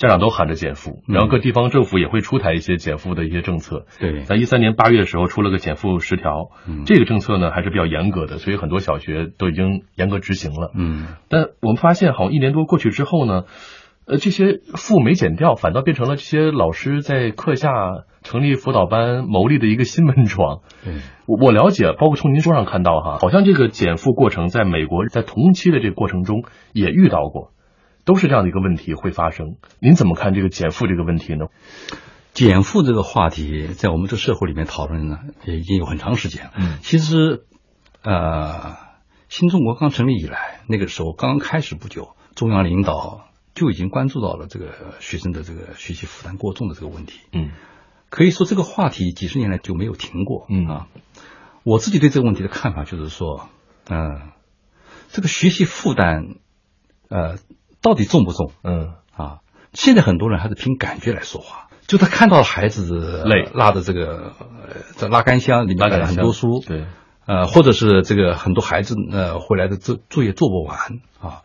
[0.00, 3.84] 家长都喊着减负，嗯然后各地方政府也会出台一些减负的一些政策。
[3.98, 10.70] 对在一三年八月的时候出了个减负十条，嗯这个政策呢还是比较严格的，所以很多小学都已经严格执行了。
[10.74, 11.06] 嗯。
[11.28, 13.42] 但我们发现，好像一年多过去之后呢，
[14.06, 17.70] 呃，这些负没减掉，反倒变成了这些老师在课下
[18.22, 20.60] 成立辅导班牟利的一个新门窗。
[20.82, 20.94] 对，
[21.26, 27.52] 我我了解，包括从您书上看到哈，好像这个减负过程在美国在同期的这个过程中也遇到过，
[28.10, 29.54] 都是这样的一个问题会发生。
[29.78, 31.46] 您怎么看这个减负这个问题呢？
[32.34, 36.50] 减负这个话题在我们这社会里面讨论呢，也已经有很长时间了。
[36.56, 37.44] 嗯其实，
[38.02, 38.76] 呃，
[39.28, 47.20] 新中国刚成立以来，那个时候刚刚开始不久，中央领导就已经关注到了这个学生的这个学习负担过重的这个问题。
[47.32, 47.52] 嗯
[48.08, 50.48] 可以说，这个话题几十年来就没有停过。
[50.48, 50.88] 嗯啊，
[51.62, 53.48] 我自己对这个问题的看法就是说，
[53.88, 54.32] 嗯、
[55.10, 56.38] 这个学习负担，
[57.08, 57.36] 呃，
[57.82, 58.52] 到底重不重？
[58.62, 59.38] 嗯啊，
[59.72, 66.86] 现在很多人还是凭感觉来说话，就他看到孩子累拉的这个呃这拉杆箱里面很多书，对，
[67.26, 70.78] 呃，或者是这个很多孩子呃回来的作作业做不完
[71.20, 71.42] 啊，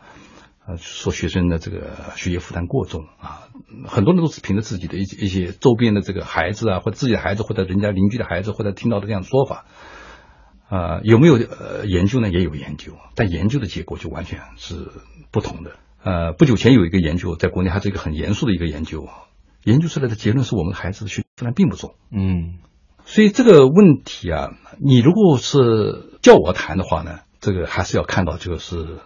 [0.68, 3.48] 呃，说学生的这个学业负担过重啊，
[3.88, 9.66] 很多人都是凭着自己的一些一些周边的这个孩子啊，或者自己的孩子，或者人家邻居的孩子，或者听到的这样的说法。
[10.68, 12.30] 啊、有没有呃研究呢？
[12.32, 14.90] 也有研究，但研究的结果就完全是
[15.30, 15.74] 不同的。
[16.06, 19.10] 呃，不久前有一个研究，在国内还是一个很严肃的一个研究，
[19.64, 21.96] 研究出来的结论是我们孩子的学习负担并不重。
[22.12, 22.60] 嗯
[23.06, 29.00] 所以这个问题啊，你如果是叫我谈的话呢，这个还是要看到就是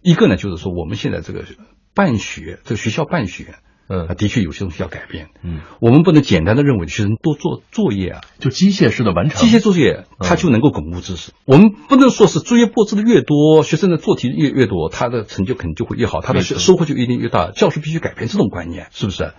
[0.00, 1.44] 一个呢，就是说我们现在这个
[1.92, 3.56] 办学，这个学校办学，
[3.94, 5.28] 嗯啊，的确有些东西要改变。
[5.42, 9.40] 嗯，我们不能简单的认为学生多做作业啊，就机械式的完成。
[9.40, 11.32] 机械作业他就能够巩固知识。
[11.44, 17.50] 我们不能说是作业布置的越多，学生的做题越越多，他的成就肯定就会越好，他的收获就一定越大。
[17.50, 19.32] 教师必须改变这种观念，是不是？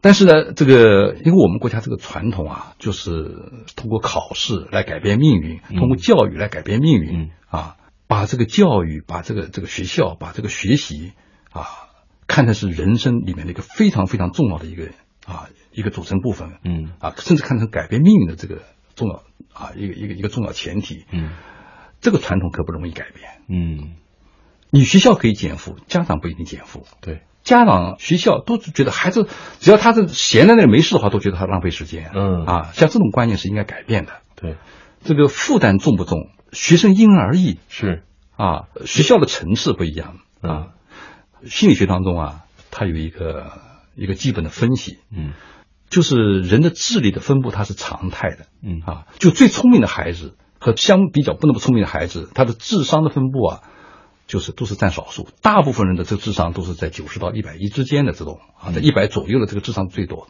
[0.00, 3.10] 但是呢，这个因为我们国家这个传统啊，就是
[3.74, 11.14] 通过考试来改变命运，嗯通过教育来改变命运、嗯啊，把这个教育，把这个这个学校，把这个学习
[11.50, 11.87] 啊，
[12.28, 14.90] 看成是人生里面的一个非常非常重要的一个
[15.26, 16.58] 啊一个组成部分。
[16.62, 18.62] 嗯啊，甚至看成改变命运的这个
[18.94, 21.04] 重要啊一个一个一个重要前提。
[21.10, 21.30] 嗯
[22.00, 23.40] 这个传统可不容易改变。
[23.48, 23.96] 嗯，
[24.70, 26.86] 你学校可以减负，家长不一定减负。
[27.00, 29.26] 对，家长、学校都觉得孩子
[29.58, 32.12] 只要他是闲在那里没事的话，都觉得他浪费时间。
[32.14, 34.12] 嗯啊，像这种观念是应该改变的。
[34.36, 34.54] 对，
[35.02, 38.04] 这个负担重不重，学生因人而异是，
[38.36, 40.66] 啊，学校的层次不一样嗯啊。
[41.46, 43.52] 心理学当中啊，它有一个
[43.94, 45.32] 一个基本的分析，嗯
[45.88, 48.46] 就是人的智力的分布它是常态的。
[48.62, 53.60] 嗯啊，就最聪明的孩子和相比较不那么聪明的孩子，他的智商的分布啊，
[54.26, 55.28] 就是都是占少数。
[55.40, 60.28] 大部分人的这个智商都是在九十到一百一之间的这种啊，在一百左右的这个智商最多。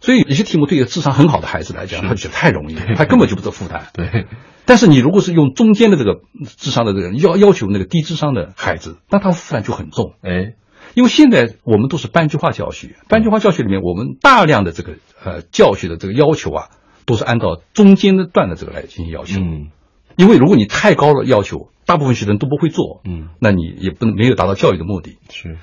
[0.00, 3.88] 所以有些题目对于智商很好的孩子来讲，他觉得太容易，他根本就不是负担。
[3.92, 4.26] 对，
[4.64, 6.20] 但是你如果是用中间的这个
[6.56, 10.14] 智商的这个要要求那个低智商的孩子，那他负担就很重。
[10.22, 10.54] 哎，
[10.94, 16.68] 因为现在我们都是班级化教学，班级化教学里面，我们大量的这个呃教学的这个要求啊，
[17.04, 19.40] 都是按照中间的段的这个来进行要求。
[19.40, 19.70] 嗯
[20.16, 25.16] 因为如果你太高了要求，大部分学生都不会做，嗯，那你也不能没有达到教育的目的。
[25.30, 25.56] 是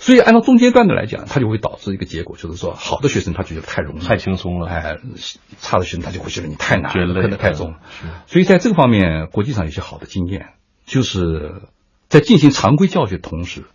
[0.00, 4.96] 所以按照中间段的来讲，它就会导致一个结果，就是说好的学生他觉得太容易，太轻松了哎，
[5.60, 7.78] 差的学生他就会觉得你太难了，觉得太重了。
[8.26, 10.54] 所以在这个方面，国际上有些好的经验，
[10.86, 11.62] 就是
[12.08, 13.66] 在进行常规教学的同时，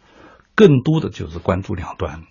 [0.56, 2.24] 更多的就是关注两端。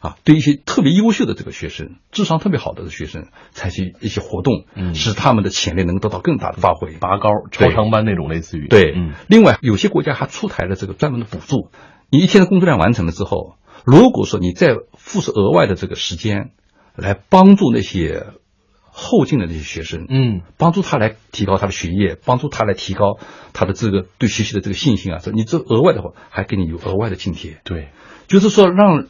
[0.00, 6.92] 啊，对一些特别优秀的这个学生，智商特别好的学生，采取一些活动，嗯使他们的潜力能够得到更大的发挥。
[7.00, 11.72] 拔高超长班那种类似于对，嗯另外有些国家还出台了这个专门的补助，
[12.10, 16.52] 你一天的工作量完成了之后，如果说你再付出额外的这个时间，
[16.96, 18.26] 来帮助那些
[18.90, 23.18] 后进的那些学生，嗯帮助他来提高他的学业，帮助他来提高
[23.52, 27.90] 他的这个对学习的这个信心啊，这你这额外的话还给你有额外的津贴，对
[28.26, 29.06] 就是说让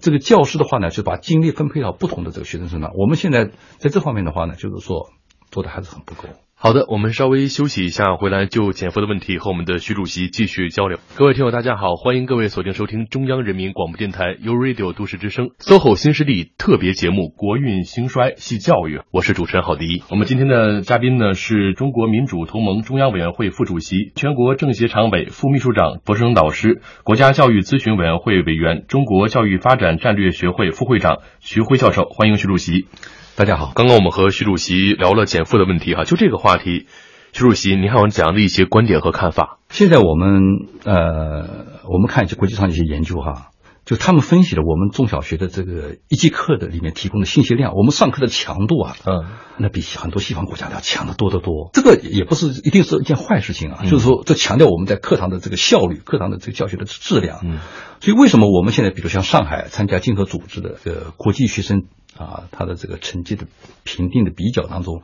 [0.00, 2.92] 这个教师的话呢，就把精力分配到不同的这个学生身上。
[2.94, 5.10] 我们现在在这方面的话呢，就是说
[5.50, 6.28] 做的还是很不够。
[6.66, 10.98] 好的，我们稍微休息一下，回来就减负的问题和我们的徐主席继续交流。
[11.14, 20.02] 各位听友，大家好，欢迎各位锁定收听中央人民广播电台 u Radio 都市之声 SOHO 新势力特别节目《国运兴衰系教育》，我是主持人郝迪。
[20.10, 32.88] 我们今天的嘉宾呢是中国民主同盟中央委员会副主席、全国政协常委、副秘书长、博士生导师、国家教育咨询委员会委员、中国教育发展战略学会副会长徐辉教授，欢迎徐主席。
[33.36, 36.86] 大家好，刚刚我们和徐主席聊了减负的问题哈，就这个话题，
[37.34, 39.58] 徐主席您还有怎样的一些观点和看法？
[39.68, 40.40] 现在我们
[40.84, 43.50] 呃，我们看一些国际上一些研究哈，
[43.84, 49.26] 就他们分析了我们中小学的这个一节课的里面提供的信息量，我们上课的强度啊，嗯
[49.58, 51.68] 那比很多西方国家要强得多得多。
[51.74, 57.40] 这个也不是一定是一件坏事情啊，嗯就是说这强调我们在课堂的这个效率，课堂的这个教学的质量。
[57.42, 57.58] 嗯
[58.00, 61.84] 所以为什么我们现在比如像上海参加经合组织的这个国际学生
[62.18, 63.46] 啊，他的这个成绩的
[63.84, 65.02] 评定的比较当中，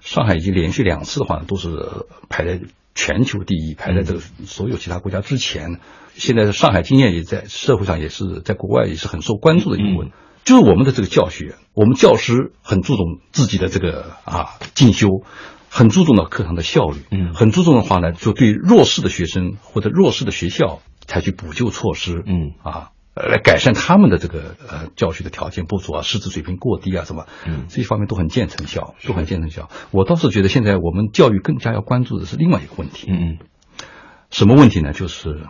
[0.00, 1.68] 上海已经连续两次的话都是
[2.28, 2.60] 排在
[2.94, 5.80] 全球第一，排在这个所有其他国家之前。
[6.14, 10.08] 现在上海经验也在社会上也是在国外也是很受关注的一部分。
[10.08, 10.12] 嗯
[10.44, 15.08] 就是我们的这个教学，我们教师很注重自己的这个啊进修，
[15.68, 29.68] 很注重的课堂的效率，嗯很注重的话呢，就对弱势的学生或者弱势的学校采取补救措施，嗯啊，呃来改善他们的这个呃教学的条件不足啊，师资水平过低啊，什么，嗯这些方面都很见成效，都很见成效。
[29.90, 33.38] 我倒是觉得现在我们教育更加要关注的是另外一个问题，嗯嗯
[34.30, 34.92] 什么问题呢？
[34.92, 35.48] 就是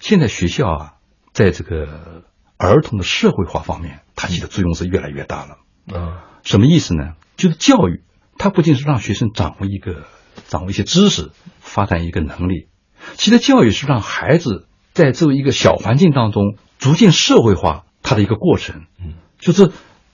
[0.00, 0.92] 现在学校啊，
[1.32, 2.24] 在这个
[2.58, 5.98] 儿童的社会化方面，它起的作用是越来越大了。
[5.98, 7.14] 啊什么意思呢？
[7.36, 8.02] 就是教育，
[8.38, 10.04] 它不仅是让学生掌握一个
[10.46, 12.68] 掌握一些知识，发展一个能力，
[13.14, 18.86] 其实教育是让孩子在这一个小环境当中逐渐社会化它的一个过程。
[18.98, 19.72] 嗯，就是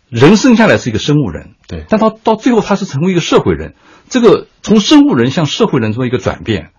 [0.09, 3.75] 人生下来是一个生物人，对但到到最后他是成为一个社会人。
[4.09, 6.71] 这个从生物人向社会人这么一个转变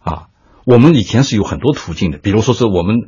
[0.00, 0.26] 啊，
[0.64, 3.06] 我们以前是有很多途径的，比如说是我们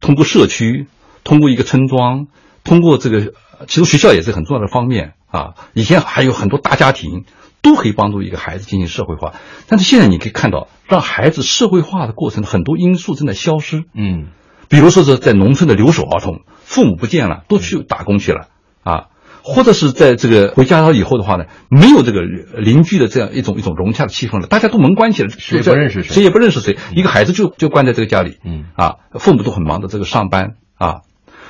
[0.00, 0.86] 通过社区，
[1.24, 2.26] 通过一个村庄，
[2.64, 5.54] 通过这个，呃其实学校也是很重要的方面啊。
[5.74, 7.24] 以前还有很多大家庭
[7.60, 9.34] 都可以帮助一个孩子进行社会化，
[9.68, 13.84] 但是现在你可以看到，让孩子社会化的过程很多因素正在消失。
[13.92, 14.28] 嗯
[14.68, 18.48] 比如说是在农村的留守儿童，父母不见了，都去打工去了
[18.82, 19.06] 啊，
[19.42, 31.00] 或者是在这个回家了以后的话呢，没有这个邻居的这样一种一种融洽的气氛了，大家都门关起来，谁也不认识谁谁也不认识谁，一个孩子就就关在这个家里，嗯啊，父母都很忙的这个上班啊，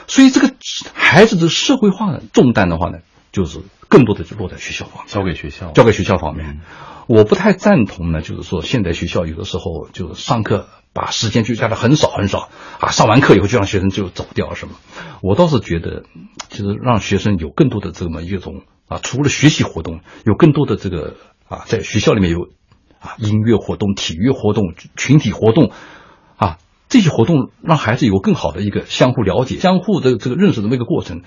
[0.06, 0.52] 所以这个
[0.94, 2.98] 孩子的社会化的重担的话呢，
[3.32, 5.06] 就是更多的就落在学校方面。
[5.08, 6.60] 交给学校，交给学校方面。
[7.08, 14.74] 我不太赞同呢，就是说现在学校有的时候就上课把时间就加的很少很少啊，上完课以后就让学生就走掉什么。
[15.22, 16.04] 我倒是觉得，
[16.50, 21.14] 就是让学生有更多的这么一种啊，除了学习活动，有更多的这个
[21.48, 22.50] 啊，在学校里面有
[23.00, 25.72] 啊音乐活动、体育活动、群体活动
[26.36, 26.58] 啊。
[26.90, 31.22] 这些活动让孩子有更好的一个相互了解、相互的这个认识的这么一个过程，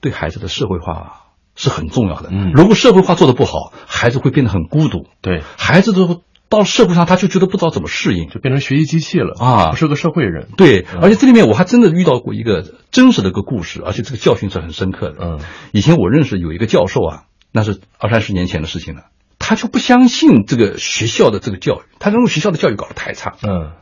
[0.00, 1.21] 对孩子的社会化
[1.54, 2.28] 是很重要的。
[2.30, 5.06] 嗯如果社会化做得不好，孩子会变得很孤独。
[5.20, 8.28] 对，孩子都到社会上，他就觉得不知道怎么适应。
[8.28, 10.48] 就变成学习机器了啊不是个社会人。
[10.56, 15.16] 对，嗯而且这里面我还真的遇到过一个真实的一个故事，而且这个教训是很深刻的。
[15.20, 15.40] 嗯
[15.72, 17.22] 以前我认识有一个教授啊，
[17.52, 19.04] 那是二三十年前的事情了，
[19.38, 23.34] 他就不相信这个学校的这个教育，他认为学校的教育搞得太差。
[23.42, 23.72] 嗯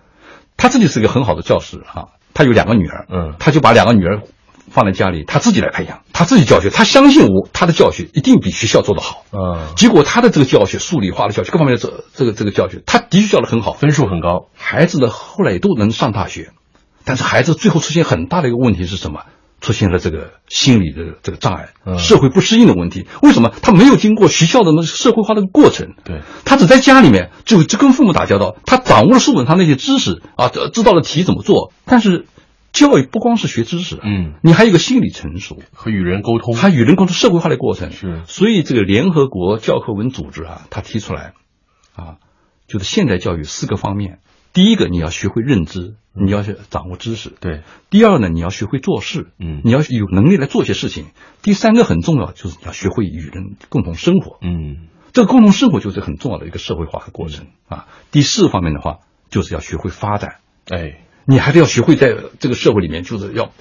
[0.57, 4.23] 他自己是一个很好的教师啊，他有两个女儿，嗯他就把两个女儿
[4.71, 9.25] 放在家里，他自己来培养，他自己教学，他相信我他的教学一定比学校做得好。
[9.33, 14.49] 嗯，结果他的这个教学，数理化的教学，各方面的这这个这个教学，他的确教得很好，分数很高。
[14.57, 16.51] 孩子呢后来也都能上大学，
[17.05, 19.21] 但是孩子最后出现很大的一个问题是什么？
[19.61, 23.07] 出现了这个心理的这个障碍，嗯社会不适应的问题。
[23.21, 23.53] 为什么？
[23.61, 31.75] 他没有经过学校的那社会化的过程，对，他只在家里面就就跟父母打交道，他掌握了书本上那些知识啊，知知道了题怎么做。
[31.85, 32.25] 但是
[32.73, 37.91] 教育不光是学知识，嗯，你还有一个心理成熟，和与人沟通，还与人沟通社会化的过程。
[37.91, 41.35] 是所以这个联合国教科文组织啊，他提出来
[41.95, 42.17] 啊，
[42.67, 44.21] 就是现代教育四个方面。
[44.53, 47.31] 第一个，你要学会认知，你要去掌握知识。
[47.41, 51.07] 对，第二呢，你要学会做事，嗯你要有能力来做些事情。
[51.41, 54.39] 第三个很重要，就是你要学会与人共同生活。
[54.43, 57.87] 嗯这个共同生活就是很重要的一个社会化的过程啊。
[58.13, 58.99] 第四方面的话，
[59.29, 60.37] 就是要学会发展。
[60.69, 61.01] 哎，
[61.31, 63.53] 你还是要学会在这个社会里面，就是要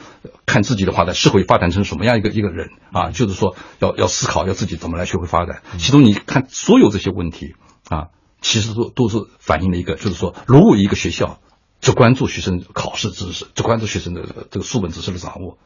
[0.47, 5.61] 看自己的话，在社会发展成什么样一个一个人啊，就是说要要思考，要自己怎么来学会发展。
[5.77, 7.53] 其中你看所有这些问题
[7.87, 8.07] 啊，
[8.41, 11.39] 其实都都是反映了一个，就是说，如果一个学校
[11.79, 15.59] 只关注学生考试知识，只关注学生的这个书本知识的掌握，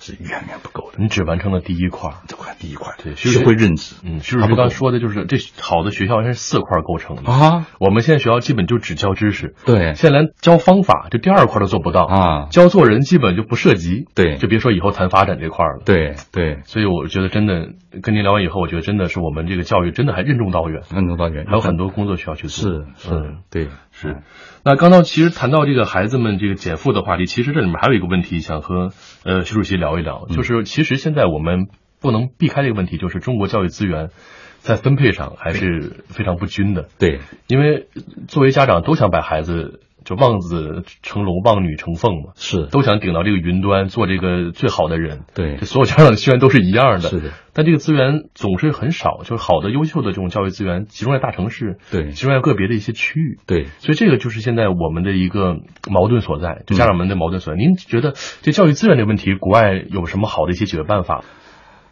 [0.00, 0.98] 是远远不够的。
[0.98, 2.16] 你只完成了第一块儿。
[2.26, 7.30] 这块第一块，对学会认知，嗯，徐主席刚说的就是这好的学校应该是四块构成的。
[7.30, 17.68] 啊，我们现在学校基本就只教知识，对现在连教方法这第二块都做不到啊教做人基本就不涉及，对就别说以后谈发展这块了。，对对，所以我觉得真的
[18.02, 22.70] 跟您聊完以后，我觉得真的是我们这个教育真的还任重道远，任重道远，还有很多工作需要去做。
[22.70, 24.18] 是是嗯，对是。
[24.62, 28.90] 那刚刚其实谈到这个孩子们这个减负的话题，其实这里面还有一个问题想和
[29.24, 30.36] 呃徐主席聊一聊，嗯。
[30.36, 31.68] 就是其实现在我们
[32.00, 34.10] 不能避开这个问题，就是中国教育资源
[34.58, 36.88] 在分配上还是非常不均的。
[36.98, 37.20] 对。
[37.46, 37.88] 因为
[38.28, 39.80] 作为家长都想把孩子
[40.10, 45.20] 就望子成龙、望女成凤嘛，是，都想顶到这个云端，做这个最好的人。
[45.36, 47.08] 对这所有家长的心愿都是一样的。
[47.08, 53.38] 是的，但这个资源总是很少，就是好的、优秀的这种教育资源集中在大城市，对集中在个别的一些区域。
[53.46, 53.66] 对。
[53.78, 55.58] 所以这个就是现在我们的一个
[55.88, 57.56] 矛盾所在，就家长们的矛盾所在。
[57.56, 61.22] 您觉得这教育资源这个问题，国外有什么好的一些解决办法？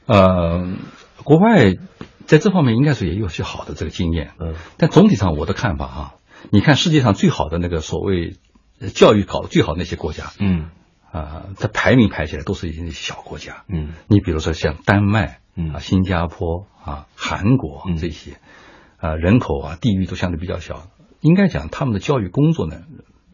[0.07, 0.67] 呃，
[1.23, 1.75] 国外
[2.27, 6.13] 在这方面应该是也有些好的这个经验，嗯但总体上我的看法啊，
[6.51, 8.37] 你看世界上最好的那个所谓
[8.81, 10.71] 呃教育搞得最好的那些国家嗯
[11.11, 13.65] 啊，它排名排起来都是一些小国家。
[13.69, 18.39] 嗯你比如说像丹麦嗯啊、新加坡啊、韩国嗯这些，
[18.99, 20.89] 啊人口啊、地域都相对比较小，
[21.21, 22.83] 应该讲他们的教育工作呢，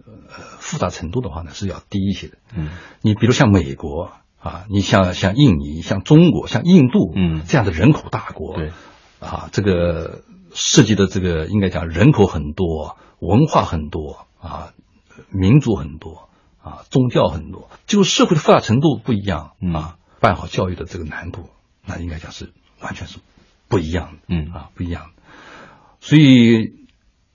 [0.07, 2.39] 呃复杂程度的话呢是要低一些的。
[2.57, 2.71] 嗯
[3.03, 8.73] 你比如像美国啊，你像像印尼、像中国、像印度，嗯这样的人口大国，对，
[9.21, 10.23] 啊，这个
[10.55, 14.73] 涉及的这个应该讲人口很多，文化很多啊，
[15.29, 16.31] 民族很多
[16.63, 21.51] 啊，宗教很多，就是社会的复杂程度不一样嗯啊，办好教育的这个难度，
[21.85, 23.19] 那应该讲是完全是
[23.69, 25.23] 不一样的，嗯啊，不一样的，
[26.01, 26.87] 所以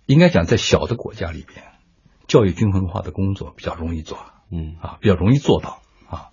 [0.07, 1.63] 应该讲在小的国家里边，
[2.27, 4.17] 教育均衡化的工作比较容易做。
[4.51, 6.29] 嗯啊，比较容易做到啊。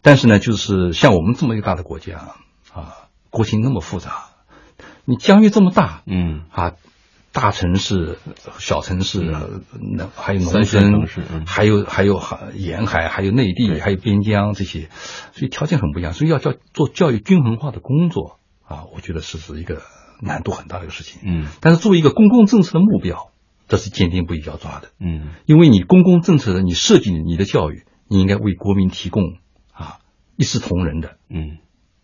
[0.00, 2.32] 但是呢，就是像我们这么一个大的国家
[2.72, 2.94] 啊，
[3.28, 4.29] 国情那么复杂，
[5.10, 6.44] 你疆域这么大嗯。
[6.52, 6.74] 啊，
[7.32, 8.18] 大城市、
[8.58, 11.08] 小城市，那、还有农村
[11.46, 14.88] 还有还有海沿海，还有内地，还有边疆这些，
[15.32, 19.82] 所以条件很不一样，所以要教做教育均衡化的工作啊，我觉得是是一个
[20.22, 21.20] 难度很大的一个事情。
[21.24, 21.46] 嗯。
[21.60, 23.32] 但是作为一个公共政策的目标，
[23.66, 24.90] 这是坚定不移要抓的。
[25.00, 25.30] 嗯。
[25.44, 29.38] 因为你公共政策的你设计你的教育，你应该为国民提供
[29.72, 29.98] 啊
[30.36, 31.58] 一视同仁的嗯。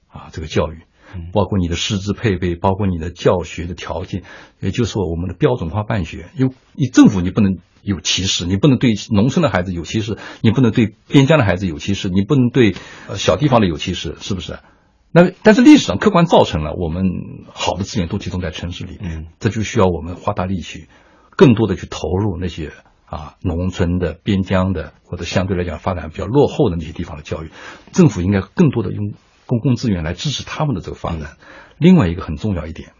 [0.08, 0.86] 啊这个教育嗯，
[1.32, 4.22] 包括你的师资配备，包括你的教学的条件，
[4.60, 6.26] 也就是说我们的标准化办学。
[6.36, 12.74] 因为你政府你不能有歧视，你不能对农村的孩子有歧视，你不能对边疆的孩子有歧视，你不能对
[13.08, 14.58] 呃小地方的有歧视，是不是？
[15.12, 17.04] 那但是历史上客观造成了我们
[17.52, 20.88] 好的资源都集中在城市里面，嗯这就需要我们花大力气，
[21.30, 22.72] 更多的去投入那些
[23.06, 27.50] 啊农村的、边疆的或者相对来讲发展比较落后的那些地方的教育，
[27.92, 29.14] 政府应该更多的用
[29.46, 31.36] 公共资源来支持他们的这个发展。
[31.78, 32.92] 另外一个很重要一点，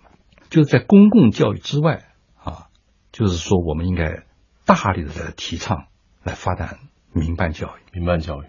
[0.51, 2.05] 就是在公共教育之外
[2.43, 2.67] 啊，
[3.13, 4.25] 就是说我们应该
[4.65, 5.87] 大力的来提倡
[6.23, 6.79] 来发展
[7.13, 7.99] 民办教育。
[7.99, 8.45] 民办教育，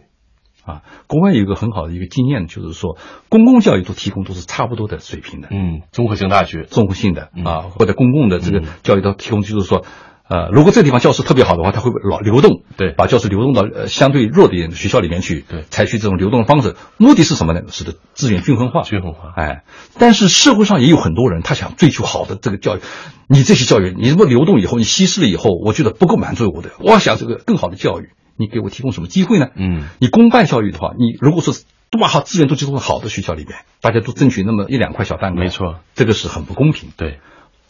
[0.65, 2.97] 啊，国外有一个很好的一个经验，就是说
[3.29, 7.45] 公共教育都提供都是差不多的水平的，嗯，综合性大学，综合性的嗯。
[7.45, 8.67] 啊，或者公共的这个嗯。
[8.83, 9.85] 教育都提供，就是说，
[10.29, 12.93] 呃，如果这个地方教师特别好的话，他会老流动，对。
[12.97, 15.63] 把教师流动到呃相对弱点的学校里面去，对。
[15.69, 17.61] 采取这种流动的方式，目的是什么呢？
[17.69, 19.33] 使得，资源均衡化，均衡化。
[19.35, 19.63] 哎，
[19.97, 22.79] 但是社会上也有很多人，他想追求好的这个教育，
[23.27, 29.47] 你这些教育，你这么流动以后，你稀释了以后，我觉得不够满足我的，我想这个更好的教育，你给我提供什么机会呢？
[29.55, 29.83] 嗯。
[29.99, 36.89] 你公办教育的话，你如果说是都把好资源都集中在好的学校里面，大家都争取那么一两块小蛋糕，没错，这个是很不公平。
[36.97, 37.19] 对，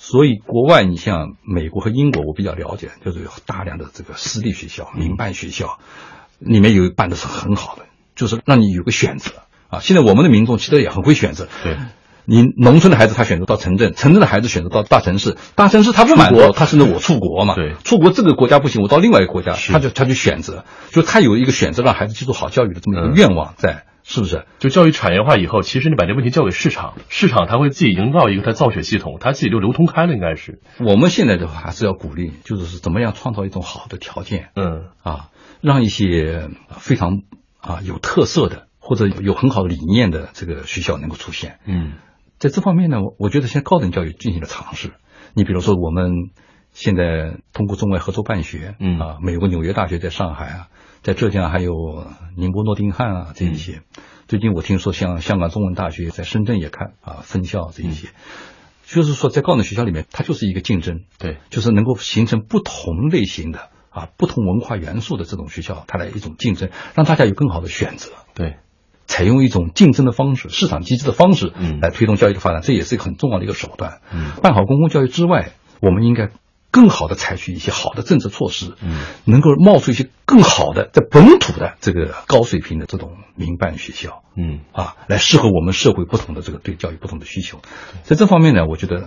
[0.09, 5.79] 所以国外，你像美国和英国，我比较了解，就是有大量的这个私立学校、民办学校，
[6.39, 7.81] 里面有办的是很好的，
[8.15, 9.31] 就是让你有个选择。
[9.67, 9.79] 啊。
[9.81, 11.75] 现在我们的民众其实也很会选择，对。
[12.23, 24.45] 你农村的孩子他选择到城镇，城镇的孩子选择到大城市，大城市他不满足，他甚至我出国嘛，对，出国这个国家不行，我到另外一个国家，他就他就选择，就他有一个选择让孩子接受好教育的这么一个愿望在，是不是？
[24.59, 30.61] 就教育产业化以后，其实你把这问题交给市场，市场它会自己营造一个他造血系统，它自己就流通开了，应该是。
[30.79, 35.29] 我们现在的话还是要鼓励，就是怎么样创造一种好的条件，嗯，啊，
[35.59, 37.23] 让一些非常
[37.59, 41.95] 啊有特色的或者有很好的理念的这个学校能够出现，嗯。
[42.39, 44.91] 在这方面呢，我我觉得现在高等教育进行了尝试。
[45.33, 46.11] 你比如说，我们
[46.71, 50.67] 现在通过中外合作办学，嗯啊，美国纽约大学在上海啊，
[51.03, 53.81] 在浙江还有宁波诺丁汉啊这一些。
[54.27, 58.09] 最近我听说，像香港中文大学在深圳也开啊分校这一些，
[58.85, 68.57] 就是说在高等学校里面，它就是一个竞争，对，就是能够形成不同类型的啊不同文化元素的这种学校，它的一种竞争，让大家有更好的选择，对。
[69.09, 74.01] 采用一种竞争的方式、市场机制的方式，嗯，来推动教育的发展，这也是一个很重要的一个手段。
[74.11, 76.29] 嗯，办好公共教育之外，我们应该
[76.71, 87.59] 更好的采取一些好的政策措施，嗯，能够冒出一些更好的在本土的这个高水平的这种民办学校，嗯，啊，来适合我们社会不同的这个对教育不同的需求。
[88.03, 89.01] 在这方面呢，我觉得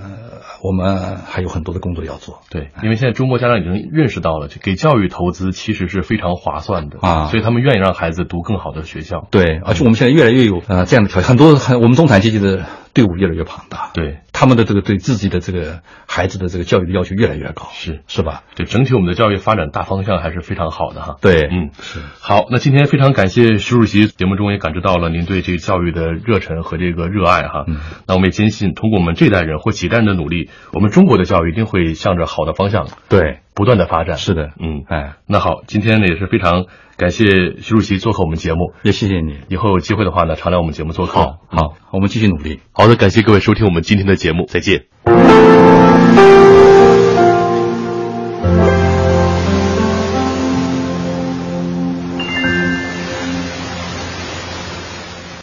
[0.63, 2.41] 我们还有很多的工作要做。
[2.51, 9.29] 对，因为现在中国家长已经认识到了，给教育投资其实是非常划算的啊，所以他们愿意让孩子读更好的学校。
[9.31, 13.91] 对，而且我们现在越来越有呃这样的条件，很多很我们中产阶级的队伍越来越庞大。
[13.95, 17.68] 对，他们的这个对自己的这个孩子的这个教育的要求越来越高。
[17.72, 18.43] 是是吧？
[18.57, 21.16] 对，整体我们的教育发展大方向还是非常好的哈。
[21.20, 22.01] 对，嗯，是。
[22.20, 27.64] 好，那今天非常感谢徐主席，节目中也感知到了您对这个教育的热忱和这个热爱哈。
[27.66, 34.16] 嗯，那我们也坚信，通过我们这代人或几代人的努力，我们中国的教育一定会向着好的方向对不断的发展。
[34.16, 36.66] 是的，嗯，哎，那好，今天呢也是非常
[37.01, 37.25] 感谢
[37.63, 39.39] 徐主席做客我们节目，也谢谢你。
[39.49, 41.13] 以后有机会的话呢，常来我们节目做客。
[41.15, 42.61] 好，好，我们继续努力。
[42.73, 44.85] 好的，感谢各位收听我们今天的节目，再见。